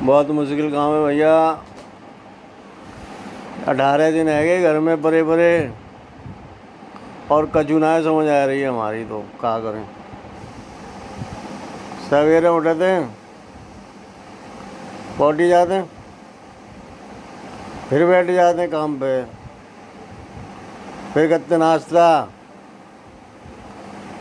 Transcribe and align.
बहुत 0.00 0.30
मुश्किल 0.30 0.70
काम 0.72 0.92
है 0.92 1.04
भैया। 1.04 1.34
अठारह 3.68 4.10
दिन 4.10 4.28
है 4.28 4.44
गए 4.44 4.62
घर 4.62 4.78
में 4.80 5.00
परे 5.02 5.22
परे। 5.24 5.52
और 7.30 7.46
कचुनाएँ 7.54 8.02
समझ 8.02 8.26
आ 8.28 8.44
रही 8.44 8.60
है 8.60 8.68
हमारी 8.68 9.04
तो 9.04 9.20
क्या 9.40 9.58
करें। 9.58 9.84
सवेरे 12.10 12.48
उठते 12.48 12.84
हैं 12.84 13.16
पौटी 15.18 15.48
जाते 15.48 15.74
हैं, 15.74 15.90
फिर 17.90 18.06
बैठ 18.06 18.30
जाते 18.30 18.60
हैं 18.60 18.70
काम 18.70 18.96
पे। 18.96 19.22
फिर 21.14 21.28
करते 21.28 21.56
नाश्ता। 21.58 22.08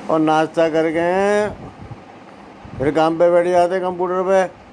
और 0.10 0.20
नाश्ता 0.20 0.68
करके 0.70 1.08
फिर 2.78 2.92
काम 2.96 3.18
पे 3.20 3.30
बैठ 3.32 3.48
जाते 3.48 3.80
कंप्यूटर 3.80 4.22
पे। 4.24 4.67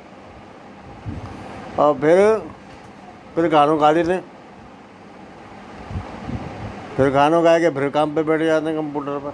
और 1.78 1.94
फिर 2.00 2.18
फिर 3.34 3.48
खानों 3.50 3.78
खा 3.78 3.90
लेते 3.90 4.18
फिर 6.96 7.10
खानों 7.10 7.42
खा 7.44 7.58
के 7.58 7.70
फिर 7.70 7.88
काम 7.90 8.14
पे 8.14 8.22
बैठ 8.22 8.42
जाते 8.42 8.66
हैं 8.66 8.76
कंप्यूटर 8.76 9.18
पर। 9.18 9.32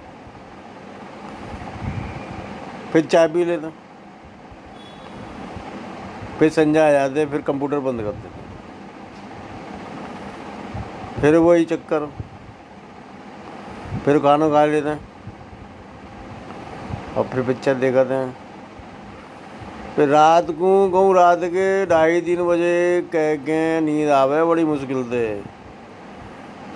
फिर 2.92 3.04
चाय 3.06 3.28
पी 3.28 3.44
लेते 3.44 3.70
फिर 6.38 6.50
संजय 6.50 6.80
आ 6.80 6.90
जाते 6.92 7.26
फिर 7.26 7.40
कंप्यूटर 7.42 7.78
बंद 7.80 8.00
कर 8.00 8.12
देते 8.12 8.38
फिर 11.20 11.36
वही 11.36 11.64
चक्कर। 11.64 12.06
फिर 14.04 14.18
खाना 14.18 14.48
खा 14.50 14.64
लेते 14.66 14.88
हैं। 14.88 15.00
और 17.16 17.24
फिर 17.24 17.42
पिक्चर 17.42 17.74
देखते 17.74 18.14
हैं। 18.14 18.39
फिर 20.00 20.08
रात 20.08 20.46
को 20.50 20.68
कहूँ, 20.90 21.14
रात 21.14 21.40
के 21.44 21.86
ढाई 21.86 22.20
तीन 22.20 22.42
बजे 22.46 23.08
कह 23.12 23.34
के 23.38 23.80
नींद 23.80 24.10
आवे 24.10 24.44
बड़ी 24.44 24.64
मुश्किल 24.64 25.02
से 25.04 25.24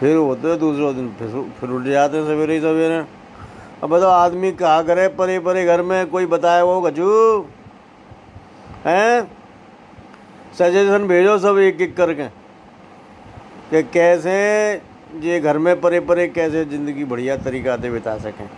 फिर 0.01 0.17
होते 0.17 0.57
दूसरे 0.57 0.93
दिन, 0.93 1.09
फिर 1.19 1.29
फिर 1.61 1.71
उठ 1.71 1.85
जाते 1.85 2.17
हैं 2.17 2.25
सवेरे 2.25 2.55
ही 2.55 2.61
सवेरे। 2.61 2.99
अब 3.83 3.89
बताओ, 3.91 4.11
आदमी 4.11 4.51
कहा 4.53 4.83
करे? 4.83 5.07
परे 5.11 5.39
परे 5.39 5.65
घर 5.65 5.83
में 5.83 6.07
कोई 6.07 6.27
बताए 6.27 6.63
वो 6.63 6.81
गजू 6.81 7.09
हैं? 8.85 9.31
सजेशन 10.59 11.07
भेजो 11.09 11.39
सब 11.39 11.59
एक 11.59 11.81
एक 11.81 11.97
करके 11.97 12.27
कि 13.71 13.83
कैसे 13.95 14.35
ये 15.23 15.41
घर 15.41 15.59
में 15.59 15.81
परे 15.81 16.01
परे 16.03 16.29
कैसे 16.29 16.65
ज़िंदगी 16.67 17.05
बढ़िया 17.05 17.37
तरीका 17.39 17.77
से 17.77 17.91
बिता 17.91 18.19
सकें। 18.19 18.49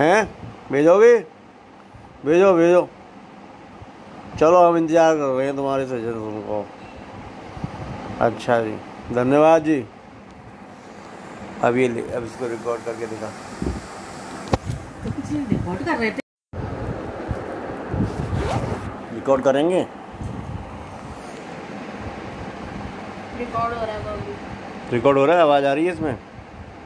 हैं? 0.00 0.28
भेजोगे? 0.72 1.16
भेजो 2.26 2.52
भेजो। 2.52 2.88
चलो 4.40 4.58
हम 4.62 4.76
इंतज़ार 4.76 5.14
कर 5.16 5.36
रहे 5.36 5.46
हैं 5.46 5.54
तुम्हारे 5.56 5.84
सजेशन 5.86 6.40
को। 6.46 6.64
अच्छा 8.24 8.60
जी 8.62 8.74
धन्यवाद 9.14 9.62
जी। 9.64 9.78
अब 11.64 11.76
ये 11.76 11.86
अब 12.16 12.24
इसको 12.24 12.46
रिकॉर्ड 12.48 12.80
करके 12.84 13.06
दिखा। 13.06 13.30
तो 15.04 15.10
रिकॉर्ड 15.50 15.84
कर 15.84 15.96
रहे 15.96 16.10
थे। 16.10 16.20
रिकॉर्ड 19.14 19.42
करेंगे? 19.44 19.86
रिकॉर्ड 23.38 23.74
हो 23.74 23.84
रहा 23.84 23.94
है 23.94 24.02
रिकॉर्ड 24.92 25.18
हो 25.18 25.24
रहा 25.26 25.36
है 25.36 25.42
आवाज़ 25.42 25.64
आ 25.64 25.72
रही 25.72 25.86
है 25.86 25.92
इसमें? 25.92 26.18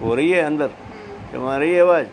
हो 0.02 0.14
रही 0.14 0.30
है 0.30 0.42
अंदर? 0.42 0.68
क्यों 1.30 1.48
आ 1.48 1.56
रही 1.56 1.72
है 1.72 1.80
आवाज़? 1.80 2.06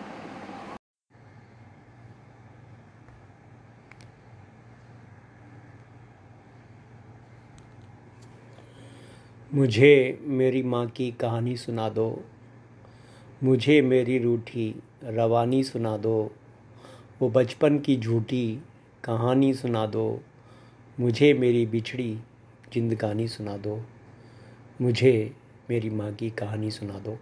मुझे 9.58 10.20
मेरी 10.22 10.64
माँ 10.64 10.88
की 10.88 11.12
कहानी 11.12 11.58
सुना 11.58 11.90
दो। 11.90 12.24
मुझे 13.44 13.82
मेरी 13.82 14.20
रूठी 14.20 14.76
रवानी 15.04 15.64
सुना 15.64 15.98
दो। 15.98 16.32
वो 17.22 17.30
बचपन 17.30 17.80
की 17.80 17.98
झूठी 17.98 18.62
कहानी 19.04 19.54
सुना 19.54 19.86
दो। 19.86 20.22
मुझे 21.00 21.34
मेरी 21.34 21.66
बिछड़ी 21.66 22.20
जिंदगानी 22.74 23.28
सुना 23.28 23.58
दो। 23.58 23.82
मुझे 24.82 25.34
मेरी 25.70 25.90
माँ 25.90 26.14
की 26.14 26.30
कहानी 26.30 26.72
सुना 26.72 27.00
दो। 27.00 27.18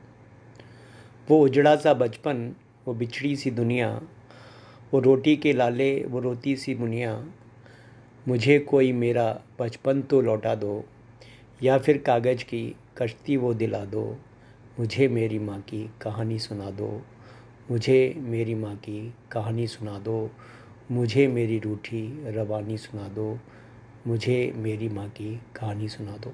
वो 1.29 1.39
उजड़ा 1.39 1.75
सा 1.75 1.93
बचपन, 1.93 2.55
वो 2.87 2.93
बिछड़ी 2.93 3.35
सी 3.35 3.51
दुनिया, 3.51 4.01
वो 4.93 4.99
रोटी 4.99 5.35
के 5.35 5.53
लाले, 5.53 6.05
वो 6.05 6.19
रोती 6.19 6.55
सी 6.55 6.75
मुनिया। 6.75 7.25
मुझे 8.27 8.59
कोई 8.59 8.91
मेरा 8.91 9.41
बचपन 9.59 10.01
तो 10.01 10.21
लौटा 10.21 10.55
दो। 10.55 10.85
या 11.63 11.77
फिर 11.77 11.97
कागज़ 11.97 12.43
की 12.43 12.75
कश्ती 12.97 13.37
वो 13.37 13.53
दिला 13.53 13.85
दो। 13.85 14.17
मुझे 14.79 15.07
मेरी 15.07 15.39
माँ 15.39 15.61
की 15.61 15.89
कहानी 16.01 16.39
सुना 16.39 16.71
दो। 16.71 17.01
मुझे 17.71 18.13
मेरी 18.17 18.55
माँ 18.55 18.75
की 18.75 19.13
कहानी 19.31 19.67
सुना 19.67 19.99
दो। 19.99 20.31
मुझे 20.91 21.27
मेरी 21.27 21.59
रूठी 21.59 22.31
रवानी 22.31 22.77
सुना 22.77 23.07
दो। 23.07 23.39
मुझे 24.07 24.53
मेरी 24.55 24.89
माँ 24.89 25.09
की 25.09 25.35
कहानी 25.55 25.89
सुना 25.89 26.17
दो। 26.17 26.33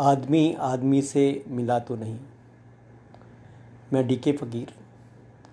आदमी 0.00 0.52
आदमी 0.62 1.00
से 1.02 1.22
मिला 1.48 1.78
तो 1.78 1.94
नहीं। 1.96 2.18
मैं 3.92 4.06
डी 4.06 4.16
के 4.16 4.32
फ़कीर 4.32 4.72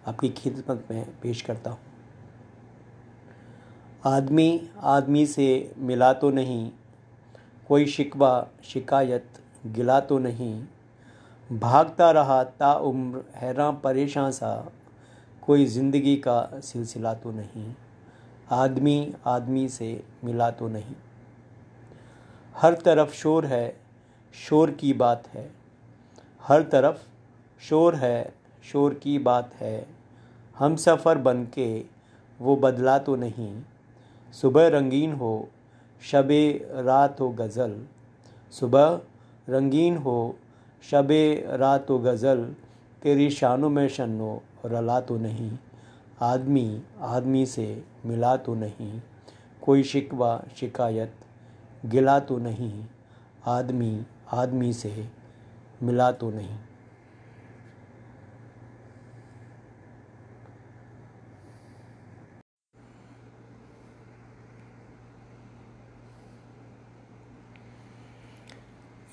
आपकी 0.08 0.30
खिदमत 0.30 0.84
में 0.92 1.06
पेश 1.22 1.42
करता 1.42 1.70
हूँ। 1.70 1.80
आदमी 4.06 4.70
आदमी 4.86 5.26
से 5.26 5.48
मिला 5.80 6.12
तो 6.14 6.30
नहीं, 6.30 6.70
कोई 7.68 7.86
शिकवा 7.86 8.48
शिकायत 8.64 9.40
गिला 9.68 10.00
तो 10.00 10.20
नहीं। 10.20 10.54
भागता 11.50 12.10
रहा 12.12 12.44
ताउम्र 12.44 13.24
हैरान 13.36 13.76
परेशान 13.76 14.32
सा, 14.32 14.72
कोई 15.44 15.66
ज़िंदगी 15.66 16.16
का 16.18 16.60
सिलसिला 16.64 17.14
तो 17.14 17.32
नहीं। 17.32 17.66
आदमी 18.52 19.14
आदमी 19.26 19.68
से 19.70 19.90
मिला 20.24 20.50
तो 20.52 20.68
नहीं। 20.68 20.96
हर 22.56 22.74
तरफ़ 22.76 23.14
शोर 23.14 23.46
है 23.46 23.87
शोर 24.34 24.72
की 24.72 24.94
बात 24.94 25.28
है। 25.28 25.52
हर 26.44 26.64
तरफ़ 26.64 27.08
शोर 27.62 27.96
है, 27.96 28.34
शोर 28.64 28.94
की 28.94 29.20
बात 29.20 29.54
है। 29.54 29.88
हम 30.58 30.76
सफ़र 30.76 31.18
बन 31.18 31.46
के 31.46 31.86
वो 32.42 32.56
बदला 32.56 33.00
तो 33.00 33.16
नहीं। 33.16 33.62
सुबह 34.34 34.68
रंगीन 34.68 35.14
हो, 35.14 35.48
शब 36.02 36.28
रात 36.72 37.22
हो 37.22 37.30
गज़ल। 37.30 37.86
सुबह 38.52 39.02
रंगीन 39.50 39.98
हो, 39.98 40.36
शब 40.92 41.08
रात 41.46 41.90
हो 41.90 42.00
गज़ल। 42.00 42.56
तेरी 43.02 43.30
शानों 43.30 43.70
में 43.70 43.88
शनो 43.88 44.42
रला 44.66 45.02
तो 45.02 45.18
नहीं। 45.18 45.58
आदमी 46.22 46.82
आदमी 47.00 47.46
से 47.46 47.84
मिला 48.06 48.38
तो 48.38 48.56
नहीं। 48.56 49.02
कोई 49.62 49.84
शिकवा, 49.84 50.44
शिकायत, 50.56 51.14
गिला 51.86 52.20
तो 52.20 52.38
नहीं। 52.38 52.86
आदमी 53.46 54.06
आदमी 54.34 54.72
से 54.74 55.08
मिला 55.84 56.12
तो 56.12 56.30
नहीं। 56.32 56.58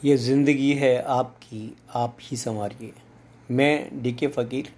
ये 0.05 0.17
ज़िंदगी 0.17 0.73
है 0.75 0.97
आपकी, 1.03 1.77
आप 1.95 2.17
ही 2.21 2.37
संवारिए। 2.37 2.93
मैं 3.51 4.03
डी 4.03 4.13
के 4.13 4.27
फ़कीर। 4.29 4.73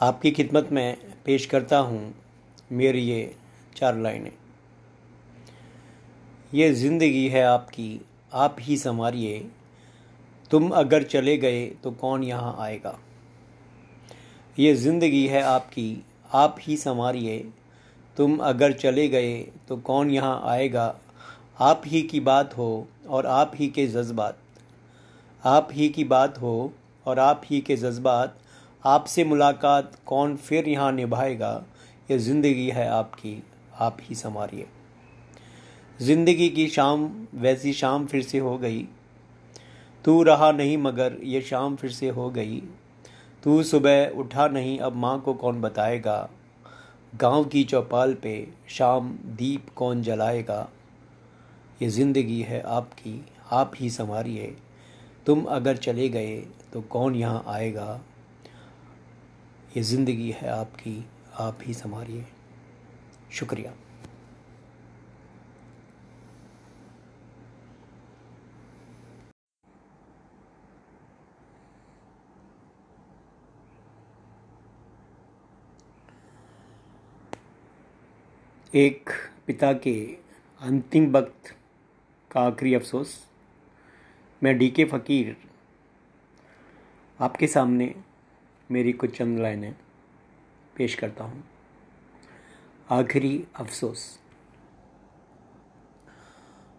आपकी 0.00 0.30
खिदमत 0.30 0.68
में 0.72 0.96
पेश 1.24 1.46
करता 1.46 1.78
हूँ 1.78 2.14
मेरी 2.72 3.00
ये 3.00 3.34
चार 3.76 3.96
लाइनें। 3.96 4.32
ये 6.54 6.72
ज़िंदगी 6.72 7.28
है 7.28 7.44
आपकी 7.44 8.00
आप 8.34 8.56
ही 8.60 8.76
संवारिए। 8.76 9.38
तुम 10.50 10.68
अगर 10.72 11.02
चले 11.02 11.36
गए 11.36 11.64
तो 11.84 11.90
कौन 11.92 12.22
यहाँ 12.24 12.56
आएगा? 12.60 12.98
ये 14.56 14.74
ज़िंदगी 14.74 15.26
है 15.26 15.42
आपकी, 15.42 16.02
आप 16.30 16.56
ही 16.60 16.76
संवारिए। 16.76 17.38
तुम 18.16 18.36
अगर 18.38 18.72
चले 18.72 19.06
गए 19.08 19.34
तो 19.68 19.76
कौन 19.78 20.10
यहाँ 20.10 20.40
आएगा? 20.46 20.94
आप 21.60 21.82
ही 21.86 22.02
की 22.02 22.20
बात 22.20 22.56
हो 22.58 22.86
और 23.08 23.26
आप 23.26 23.52
ही 23.54 23.68
के 23.68 23.86
जज्बात। 23.86 24.38
आप 25.42 25.68
ही 25.72 25.88
की 25.88 26.04
बात 26.04 26.40
हो 26.40 26.72
और 27.06 27.18
आप 27.18 27.42
ही 27.44 27.60
के 27.60 27.76
जज्बात। 27.76 28.38
आपसे 28.84 29.24
मुलाकात 29.24 29.92
कौन 30.06 30.36
फिर 30.36 30.68
यहाँ 30.68 30.92
निभाएगा? 30.92 31.62
ये 32.08 32.18
ज़िंदगी 32.18 32.68
है 32.68 32.88
आपकी, 32.88 33.42
आप 33.76 33.96
ही 34.02 34.14
संवारिए। 34.14 34.66
ज़िंदगी 36.00 36.48
की 36.48 36.66
शाम 36.68 37.10
वैसी 37.34 37.72
शाम 37.72 38.06
फिर 38.06 38.22
से 38.22 38.38
हो 38.38 38.56
गई। 38.58 38.82
तू 40.04 40.22
रहा 40.22 40.50
नहीं 40.52 40.78
मगर 40.78 41.16
ये 41.22 41.40
शाम 41.40 41.76
फिर 41.76 41.90
से 41.90 42.08
हो 42.08 42.30
गई। 42.30 42.62
तू 43.42 43.62
सुबह 43.62 44.08
उठा 44.08 44.46
नहीं, 44.48 44.78
अब 44.78 44.96
माँ 44.96 45.20
को 45.20 45.34
कौन 45.34 45.60
बताएगा? 45.60 46.28
गाँव 47.12 47.44
की 47.44 47.62
चौपाल 47.64 48.14
पे 48.14 48.34
शाम 48.68 49.10
दीप 49.36 49.68
कौन 49.76 50.02
जलाएगा? 50.02 50.68
ये 51.82 51.88
ज़िंदगी 51.88 52.40
है 52.42 52.60
आपकी, 52.60 53.24
आप 53.52 53.72
ही 53.76 53.90
संवारिए। 53.90 54.54
तुम 55.26 55.44
अगर 55.44 55.76
चले 55.76 56.08
गए 56.08 56.36
तो 56.72 56.80
कौन 56.80 57.14
यहाँ 57.14 57.44
आएगा? 57.48 58.00
ये 59.76 59.82
ज़िंदगी 59.82 60.30
है 60.30 60.48
आपकी, 60.50 61.04
आप 61.38 61.58
ही 61.66 61.74
संवारिए। 61.74 62.24
शुक्रिया। 63.32 63.72
एक 78.74 79.10
पिता 79.46 79.72
के 79.72 80.18
अंतिम 80.60 81.12
वक्त 81.12 81.56
का 82.30 82.40
आखिरी 82.40 82.74
अफसोस। 82.74 83.30
मैं 84.42 84.58
डी 84.58 84.70
के 84.70 84.84
फ़कीर 84.84 85.36
आपके 87.20 87.46
सामने 87.46 87.94
मेरी 88.70 88.92
कुछ 88.92 89.18
चंद 89.18 89.38
लाइनें 89.38 89.76
पेश 90.76 90.94
करता 90.94 91.24
हूँ। 91.24 91.44
आखिरी 92.90 93.44
अफसोस। 93.56 94.20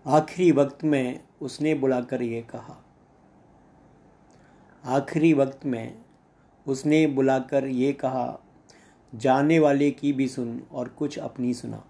आखिरी 0.05 0.51
वक्त 0.51 0.83
में 0.83 1.23
उसने 1.41 1.73
बुलाकर 1.73 2.21
ये 2.21 2.41
कहा। 2.41 2.85
आखिरी 4.85 5.33
वक्त 5.33 5.65
में 5.65 6.01
उसने 6.67 7.07
बुलाकर 7.07 7.67
ये 7.67 7.93
कहा 7.93 8.44
जाने 9.15 9.59
वाले 9.59 9.89
की 9.91 10.11
भी 10.13 10.27
सुन 10.27 10.61
और 10.71 10.87
कुछ 10.89 11.17
अपनी 11.19 11.53
सुना। 11.53 11.83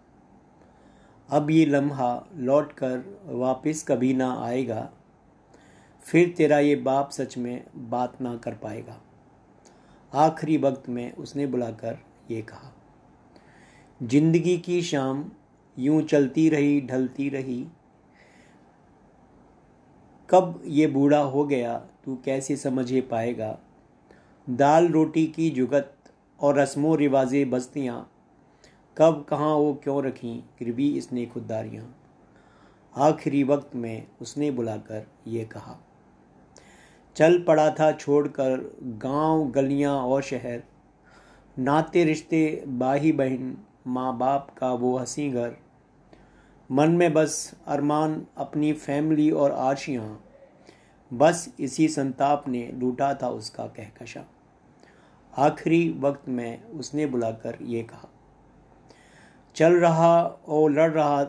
अब 1.30 1.50
ये 1.51 1.66
लम्हा 1.66 2.27
लौट 2.38 2.72
कर 2.74 3.04
वापस 3.27 3.83
कभी 3.88 4.13
ना 4.13 4.31
आएगा, 4.39 4.89
फिर 6.06 6.33
तेरा 6.38 6.60
ये 6.60 6.75
बाप 6.77 7.10
सच 7.12 7.38
में 7.38 7.63
बात 7.89 8.22
ना 8.22 8.36
कर 8.36 8.54
पाएगा। 8.54 9.00
आखिरी 10.13 10.57
वक्त 10.57 10.89
में 10.89 11.12
उसने 11.13 11.48
बुलाकर 11.48 11.98
ये 12.31 12.42
कहा, 12.42 12.72
ज़िंदगी 14.01 14.57
की 14.57 14.81
शाम 14.81 15.25
यूँ 15.77 16.01
चलती 16.04 16.48
रही, 16.50 16.80
ढलती 16.81 17.30
रही। 17.30 17.66
कब 20.30 20.62
ये 20.66 20.88
बूढ़ा 20.88 21.19
हो 21.19 21.44
गया, 21.45 21.77
तू 22.06 22.16
कैसे 22.25 22.56
समझे 22.57 23.01
पाएगा? 23.01 23.57
दाल 24.48 24.88
रोटी 24.88 25.25
की 25.27 25.50
जुगत 25.50 25.94
और 26.40 26.58
रस्मों 26.60 26.98
रिवाजे 26.98 27.46
बस्तियाँ। 27.46 28.12
कब, 28.98 29.26
कहाँ, 29.30 29.56
वो 29.56 29.74
क्यों 29.84 30.04
रखीं? 30.04 30.42
भी 30.74 30.98
इसने 30.98 31.26
खुददारियाँ। 31.26 31.96
आखिरी 32.98 33.44
वक्त 33.44 33.76
में 33.76 34.08
उसने 34.22 34.52
बुलाकर 34.52 35.08
ये 35.28 35.46
कहा, 35.46 35.76
चल 37.16 37.44
पड़ा 37.44 37.70
था 37.70 37.92
छोड़कर 37.92 38.80
गाँव, 38.84 39.52
गलियाँ 39.52 39.96
और 39.96 40.22
शहर। 40.22 40.64
नाते 41.60 42.04
रिश्ते, 42.04 42.64
बाही 42.68 43.12
बहन 43.12 43.58
माँ 43.88 44.18
बाप 44.18 44.50
का 44.58 44.72
वो 44.74 44.98
हँसी 44.98 45.30
घर। 45.30 45.56
मन 46.72 46.92
में 46.92 47.14
बस 47.14 47.56
अरमान, 47.68 48.26
अपनी 48.38 48.74
फैमिली 48.74 49.32
और 49.32 49.52
आशियाँ। 49.52 50.24
बस 51.14 51.54
इसी 51.60 51.88
संताप 51.88 52.48
ने 52.48 52.72
लूटा 52.74 53.14
था 53.14 53.30
उसका 53.30 53.68
कहकशा। 53.68 54.26
आखिरी 55.38 55.98
वक्त 56.00 56.28
में 56.30 56.64
उसने 56.64 57.06
बुलाकर 57.06 57.58
ये 57.62 57.82
कहा, 57.84 58.08
चल 59.56 59.74
रहा 59.74 60.22
और 60.24 60.72
लड़ 60.72 60.92
रहा 60.92 61.26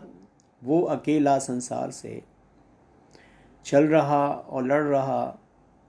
वो 0.62 0.80
अकेला 0.82 1.38
संसार 1.38 1.90
से। 1.90 2.22
चल 3.66 3.86
रहा 3.86 4.26
और 4.26 4.64
लड़ 4.64 4.82
रहा 4.82 5.24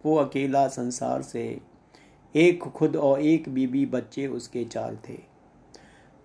वो 0.05 0.15
अकेला 0.15 0.67
संसार 0.67 1.21
से। 1.21 1.61
एक 2.35 2.63
खुद 2.63 2.95
और 2.95 3.21
एक 3.21 3.49
बीबी 3.49 3.85
बच्चे 3.85 4.27
उसके 4.27 4.63
चार 4.65 4.97
थे। 5.09 5.19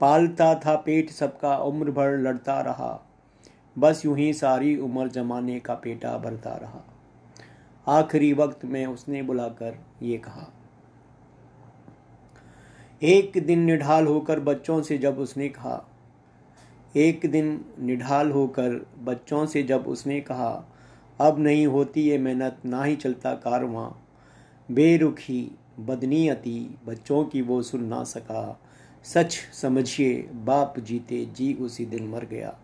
पालता 0.01 0.55
था 0.55 0.75
पेट 0.77 1.11
सबका, 1.11 1.57
उम्र 1.57 1.91
भर 1.91 2.17
लड़ता 2.19 2.61
रहा। 2.61 3.01
बस 3.77 4.03
यूँ 4.07 4.17
ही 4.17 4.33
सारी 4.33 4.77
उम्र 4.77 5.09
जमाने 5.09 5.61
का 5.61 5.75
पेटा 5.75 6.17
भरता 6.19 6.57
रहा। 6.57 6.83
आखिरी 7.99 8.33
वक्त 8.33 8.65
में 8.65 8.85
उसने 8.87 9.23
बुलाकर 9.23 9.79
ये 10.03 10.19
कहा 10.19 10.51
एक 13.03 13.47
दिन 13.47 13.59
निढाल 13.59 14.07
होकर 14.07 14.41
बच्चों 14.41 14.83
से 14.83 14.99
जब 14.99 15.19
उसने 15.19 15.49
कहा, 15.49 15.89
एक 16.97 17.31
दिन 17.31 17.65
निढाल 17.81 18.31
होकर 18.31 18.87
बच्चों 18.99 19.47
से 19.47 19.63
जब 19.63 19.85
उसने 19.87 20.21
कहा, 20.21 20.65
अब 21.21 21.39
नहीं 21.39 21.67
होती 21.67 22.01
ये 22.01 22.19
मेहनत, 22.19 22.59
ना 22.65 22.85
ही 22.85 22.97
चलता 22.97 23.35
कारवां 23.35 23.91
बेरुखी, 24.75 25.51
बदनीयती, 25.81 26.79
बच्चों 26.87 27.25
की 27.25 27.43
वो 27.43 27.63
सुन 27.63 27.85
ना 27.85 28.05
सका। 28.05 28.61
सच 29.05 29.35
समझिए, 29.53 30.23
बाप 30.23 30.79
जीते, 30.79 31.25
जी 31.25 31.55
उसी 31.55 31.87
दिन 31.87 32.09
मर 32.09 32.25
गया। 32.25 32.59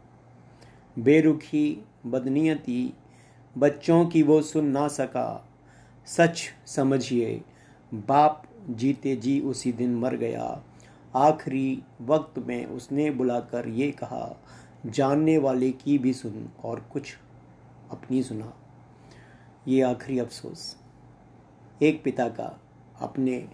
बेरुखी, 0.99 1.85
बदनीयती, 2.07 2.95
बच्चों 3.59 4.07
की 4.07 4.23
वो 4.23 4.43
सुन 4.43 4.65
ना 4.65 4.89
सका। 4.89 5.49
सच 6.07 6.43
समझिए, 6.67 7.43
बाप 7.95 8.43
जीते 8.71 9.17
जी 9.17 9.41
उसी 9.41 9.73
दिन 9.73 9.97
मर 9.97 10.17
गया। 10.17 10.63
आखिरी 11.17 11.83
वक्त 12.01 12.39
में 12.39 12.67
उसने 12.67 13.11
बुलाकर 13.11 13.69
ये 13.69 13.91
कहा, 13.91 14.43
जानने 14.87 15.39
वाले 15.39 15.71
की 15.71 15.99
भी 15.99 16.13
सुन 16.13 16.49
और 16.65 16.81
कुछ 16.81 17.17
अपनी 17.91 18.23
सुना। 18.23 18.53
ये 19.69 19.83
आखिरी 19.83 20.19
अफसोस। 20.19 20.77
एक 21.83 22.03
पिता 22.03 22.29
का 22.29 22.61
अपने 23.01 23.49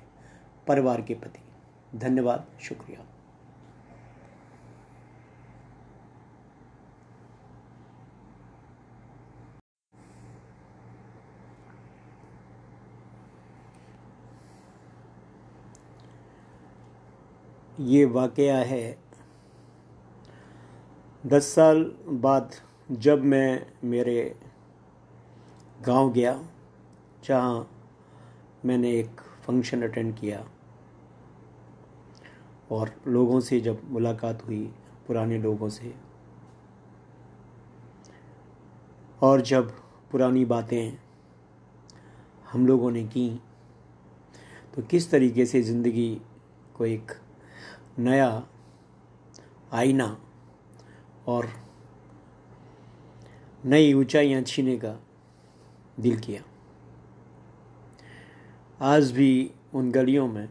परिवार 0.67 1.03
के 1.03 1.15
प्रति 1.15 1.41
धन्यवाद, 1.99 2.47
शुक्रिया। 2.61 3.14
ये 17.79 18.05
वाक़ 18.05 18.41
है। 18.41 18.97
दस 21.25 21.47
साल 21.55 21.83
बाद 22.09 22.55
जब 22.91 23.23
मैं 23.23 23.67
मेरे 23.85 24.35
गाँव 25.87 26.13
गया, 26.13 26.39
जहाँ 27.25 27.69
मैंने 28.65 28.91
एक 28.91 29.21
फ़ंक्शन 29.47 29.83
अटेंड 29.83 30.15
किया, 30.17 30.45
और 32.71 32.95
लोगों 33.07 33.41
से 33.41 33.61
जब 33.61 33.81
मुलाकात 33.91 34.47
हुई, 34.47 34.63
पुराने 35.07 35.39
लोगों 35.39 35.69
से, 35.69 35.95
और 39.23 39.41
जब 39.41 39.71
पुरानी 40.11 40.45
बातें 40.45 40.93
हम 42.53 42.67
लोगों 42.67 42.91
ने 42.91 43.05
की 43.05 43.29
तो 44.75 44.83
किस 44.83 45.11
तरीके 45.11 45.47
से 45.47 45.63
ज़िंदगी 45.63 46.15
को 46.75 46.87
एक 46.87 47.13
नया, 47.99 48.43
आईना 49.73 50.17
और 51.27 51.49
नई 53.65 53.93
ऊंचाइयाँ 53.93 54.43
छीने 54.43 54.77
का 54.77 54.99
दिल 56.01 56.19
किया। 56.21 56.43
आज 58.81 59.11
भी 59.13 59.51
उन 59.75 59.91
गलियों 59.91 60.27
में 60.29 60.49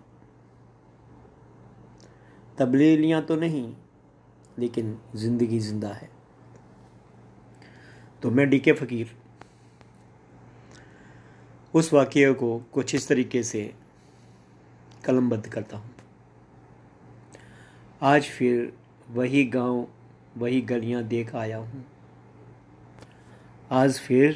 तब्दीलियाँ 2.57 3.21
तो 3.21 3.35
नहीं, 3.35 3.73
लेकिन 4.59 4.97
ज़िंदगी 5.15 5.59
ज़िंदा 5.59 5.89
है। 5.89 6.09
तो 8.21 8.31
मैं 8.31 8.49
डी 8.49 8.59
के 8.59 8.73
फ़कीर, 8.73 9.15
उस 11.73 11.93
वाक्य 11.93 12.33
को 12.33 12.57
कुछ 12.73 12.95
इस 12.95 13.07
तरीके 13.07 13.43
से 13.43 13.73
कलमबद्ध 15.05 15.47
करता 15.47 15.77
हूँ। 15.77 15.92
आज 18.03 18.23
फिर 18.23 18.73
वही 19.11 19.43
गाँव, 19.45 19.87
वही 20.37 20.61
गलियाँ 20.61 21.03
देख 21.03 21.35
आया 21.35 21.57
हूँ। 21.57 21.85
आज 23.71 23.99
फिर 23.99 24.35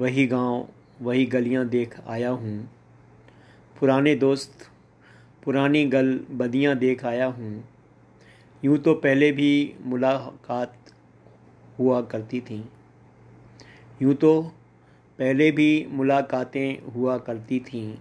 वही 0.00 0.26
गाँव, 0.26 0.68
वही 1.00 1.26
गलियाँ 1.26 1.68
देख 1.68 2.00
आया 2.06 2.30
हूँ। 2.30 2.70
पुराने 3.80 4.14
दोस्त, 4.14 4.52
पुरानी 5.44 5.84
गल 5.84 6.20
बदियाँ 6.30 6.76
देख 6.76 7.04
आया 7.04 7.26
हूँ। 7.26 7.64
यूँ 8.64 8.78
तो 8.78 8.94
पहले 8.94 9.32
भी 9.32 9.74
मुलाकात 9.80 10.74
हुआ 11.78 12.02
करती 12.02 12.40
थी। 12.40 12.64
यूँ 14.02 14.14
तो 14.14 14.42
पहले 15.18 15.50
भी 15.50 15.86
मुलाकातें 15.90 16.92
हुआ 16.92 17.18
करती 17.18 17.60
थीं। 17.60 17.94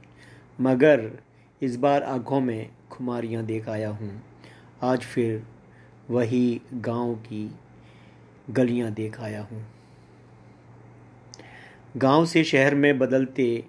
मगर 0.62 1.20
इस 1.62 1.76
बार 1.76 2.04
आँखों 2.04 2.42
में 2.42 2.70
खुमारियाँ 2.92 3.46
देख 3.46 3.70
आया 3.70 3.90
हूँ। 3.90 4.31
आज 4.84 5.02
फिर 5.02 5.44
वही 6.10 6.62
गाँव 6.74 7.16
की 7.16 7.52
गलियाँ 8.50 8.92
देख 8.92 9.20
आया 9.20 9.42
हूँ। 9.42 9.66
गाँव 11.98 12.26
से 12.26 12.44
शहर 12.44 12.76
में 12.76 13.00
बदलते 13.00 13.66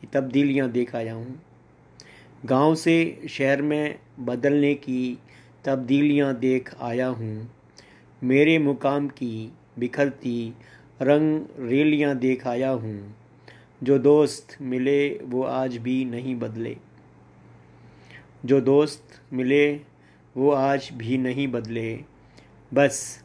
की 0.00 0.06
तब्दीलियाँ 0.06 0.70
देख 0.70 0.94
आया 0.96 1.14
हूँ। 1.14 1.42
गाँव 2.44 2.74
से 2.74 3.22
शहर 3.30 3.62
में 3.62 3.98
बदलने 4.20 4.74
की 4.74 5.18
तब्दीलियाँ 5.64 6.34
देख 6.34 6.74
आया 6.80 7.06
हूँ। 7.06 7.50
मेरे 8.22 8.58
मुकाम 8.58 9.08
की 9.08 9.52
बिखरती 9.78 10.54
रंग 11.02 11.40
रेलियाँ 11.58 12.16
देख 12.16 12.46
आया 12.46 12.70
हूँ। 12.70 13.16
जो 13.82 13.98
दोस्त 13.98 14.56
मिले 14.62 15.18
वो 15.22 15.42
आज 15.42 15.76
भी 15.76 16.04
नहीं 16.04 16.36
बदले। 16.36 16.76
जो 18.44 18.60
दोस्त 18.60 19.20
मिले 19.32 19.89
वो 20.36 20.50
आज 20.50 20.88
भी 20.92 21.18
नहीं 21.18 21.48
बदले। 21.48 22.04
बस 22.74 23.24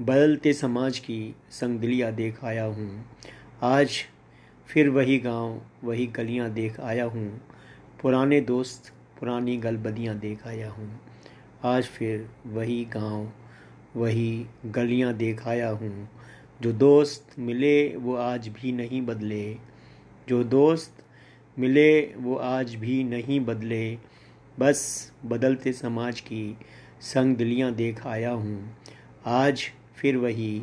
बदलते 0.00 0.52
समाज 0.52 0.98
की 0.98 1.34
संगदिलियाँ 1.50 2.12
देख 2.12 2.44
आया 2.44 2.64
हूँ। 2.64 3.06
आज 3.62 3.90
फिर 4.66 4.88
वही 4.88 5.18
गाँव, 5.18 5.60
वही 5.84 6.06
गलियाँ 6.06 6.50
देख 6.50 6.80
आया 6.80 7.04
हूँ। 7.04 7.40
पुराने 8.02 8.40
दोस्त, 8.40 8.92
पुरानी 9.20 9.56
गलबदियाँ 9.56 10.18
देख 10.18 10.46
आया 10.46 10.70
हूँ। 10.70 11.00
आज 11.64 11.84
फिर 11.84 12.28
वही 12.46 12.84
गाँव, 12.84 13.32
वही 13.96 14.46
गलियाँ 14.66 15.14
देख 15.14 15.48
आया 15.48 15.68
हूँ। 15.68 16.08
जो 16.62 16.72
दोस्त 16.72 17.38
मिले 17.38 17.96
वो 17.96 18.14
आज 18.14 18.48
भी 18.48 18.72
नहीं 18.72 19.02
बदले। 19.02 19.56
जो 20.28 20.44
दोस्त 20.44 21.04
मिले 21.58 22.14
वो 22.16 22.34
आज 22.34 22.74
भी 22.74 23.04
नहीं 23.04 23.40
बदले। 23.40 23.98
बस 24.58 25.12
बदलते 25.26 25.72
समाज 25.72 26.20
की 26.20 26.56
संग 27.00 27.36
दिलियाँ 27.36 27.72
देख 27.72 28.06
आया 28.06 28.30
हूँ। 28.30 28.76
आज 29.26 29.62
फिर 29.96 30.16
वही 30.16 30.62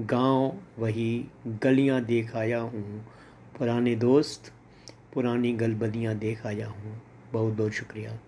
गाँव, 0.00 0.52
वही 0.78 1.24
गलियाँ 1.46 2.04
देख 2.04 2.36
आया 2.36 2.58
हूँ। 2.58 3.06
पुराने 3.58 3.96
दोस्त, 3.96 4.52
पुरानी 5.14 5.52
गलबदियाँ 5.52 6.14
देख 6.14 6.46
आया 6.46 6.68
हूँ। 6.68 7.02
बहुत 7.32 7.54
बहुत 7.54 7.72
शुक्रिया। 7.72 8.18